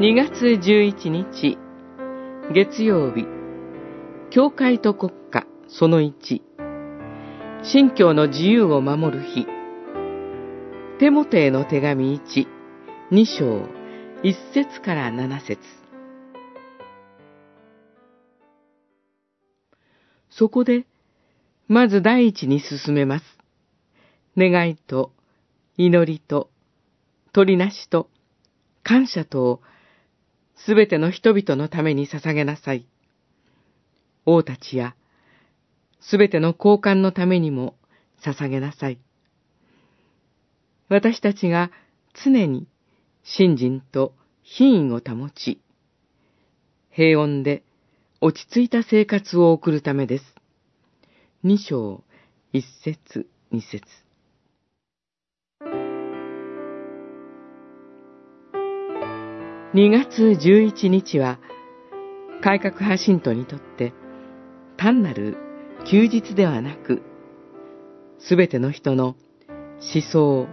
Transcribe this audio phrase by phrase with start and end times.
[0.00, 1.56] 2月11日、
[2.52, 3.26] 月曜日、
[4.30, 6.42] 教会と国家その1、
[7.62, 9.46] 信教の自由を守る日、
[10.98, 12.48] テモテへの手紙1、
[13.12, 13.68] 2章、
[14.24, 15.60] 1節から7節。
[20.28, 20.86] そこで、
[21.68, 23.24] まず第一に進めます。
[24.36, 25.12] 願いと、
[25.76, 26.50] 祈りと、
[27.32, 28.10] 取りなしと、
[28.82, 29.60] 感謝と
[30.56, 32.86] すべての人々のために捧げなさい。
[34.26, 34.94] 王たちや、
[36.00, 37.76] すべての交換のためにも
[38.22, 38.98] 捧げなさい。
[40.88, 41.70] 私たちが
[42.24, 42.66] 常に
[43.22, 45.60] 信心と品位を保ち、
[46.90, 47.62] 平穏で
[48.20, 50.24] 落ち着いた生活を送るためです。
[51.42, 52.04] 二章、
[52.52, 54.03] 一節、二節。
[59.74, 61.40] 2月11日は、
[62.44, 63.92] 改革派信徒にとって
[64.76, 65.36] 単なる
[65.90, 67.02] 休日ではなく、
[68.20, 69.16] すべての人の
[69.80, 70.46] 思想、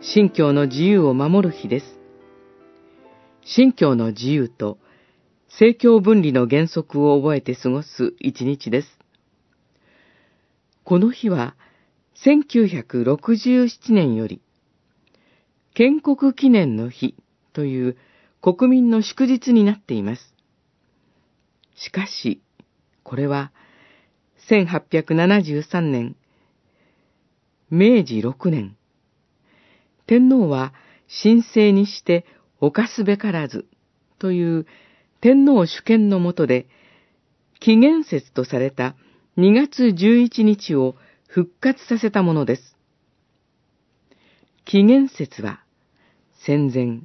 [0.00, 1.98] 信教の自由を守る日です。
[3.44, 4.78] 信教の自由と
[5.50, 8.98] 政教分離の原則を覚えて過ごす一日です。
[10.84, 11.54] この日は
[12.24, 14.40] 1967年より
[15.74, 17.14] 建国記念の日
[17.52, 17.98] という
[18.42, 20.34] 国民の祝日になっています。
[21.76, 22.42] しかし、
[23.04, 23.52] これは、
[24.50, 26.16] 1873年、
[27.70, 28.76] 明治6年、
[30.06, 30.74] 天皇は
[31.22, 32.26] 神聖にして
[32.60, 33.66] 犯すべからず
[34.18, 34.66] という
[35.20, 36.66] 天皇主権のもとで、
[37.60, 38.96] 紀元節とされた
[39.38, 40.96] 2月11日を
[41.28, 42.76] 復活させたものです。
[44.64, 45.62] 紀元節は
[46.44, 47.02] 戦前、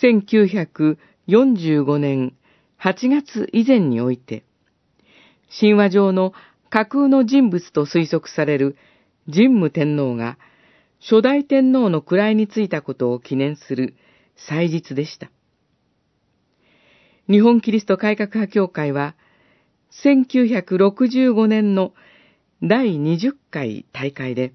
[0.00, 2.34] 1945年
[2.80, 4.44] 8月以前において、
[5.60, 6.32] 神話上の
[6.70, 8.76] 架空の人物と推測される
[9.30, 10.38] 神武天皇が
[11.00, 13.94] 初代天皇の位についたことを記念する
[14.36, 15.30] 祭日でした。
[17.28, 19.14] 日本キリスト改革派協会は、
[20.04, 21.92] 1965年の
[22.62, 24.52] 第20回大会で、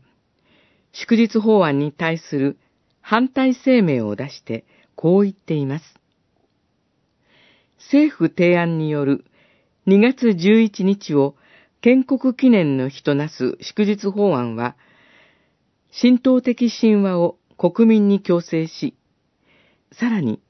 [0.93, 2.57] 祝日法案に対する
[3.01, 4.65] 反対声明を出して
[4.97, 5.85] こう言っています。
[7.77, 9.23] 政府提案による
[9.87, 11.35] 2月11日を
[11.79, 14.75] 建国記念の日となす祝日法案は、
[16.01, 18.97] 神道的神話を国民に強制し、
[19.93, 20.41] さらに、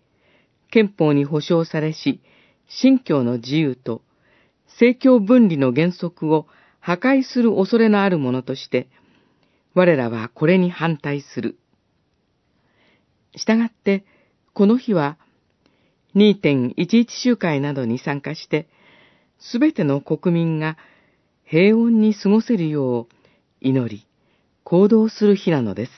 [0.72, 2.22] 憲法に保障されし、
[2.68, 4.02] 信教の自由と
[4.68, 6.48] 政教分離の原則を
[6.80, 8.88] 破壊する恐れのあるものとして、
[9.74, 11.58] 我らはこれに反対する。
[13.36, 14.06] したがって、
[14.58, 15.20] この日は
[16.16, 18.68] 2.11集会などに参加して、
[19.38, 20.80] すべての国民が
[21.44, 23.08] 平穏に過ごせるよう
[23.62, 24.08] 祈り、
[24.64, 25.92] 行動する日なのです。